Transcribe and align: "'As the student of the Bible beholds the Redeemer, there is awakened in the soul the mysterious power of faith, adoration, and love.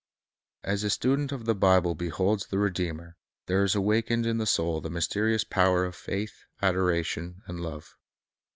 "'As 0.73 0.81
the 0.81 0.89
student 0.89 1.31
of 1.31 1.45
the 1.45 1.53
Bible 1.53 1.93
beholds 1.93 2.47
the 2.47 2.57
Redeemer, 2.57 3.17
there 3.45 3.63
is 3.63 3.75
awakened 3.75 4.25
in 4.25 4.39
the 4.39 4.47
soul 4.47 4.81
the 4.81 4.89
mysterious 4.89 5.43
power 5.43 5.85
of 5.85 5.95
faith, 5.95 6.45
adoration, 6.59 7.43
and 7.45 7.59
love. 7.59 7.95